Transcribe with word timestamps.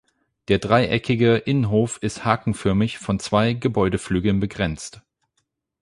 Der 0.47 0.57
dreieckige 0.57 1.35
Innenhof 1.37 1.99
ist 2.01 2.25
hakenförmig 2.25 2.97
von 2.97 3.19
zwei 3.19 3.53
Gebäudeflügeln 3.53 4.39
begrenzt. 4.39 5.01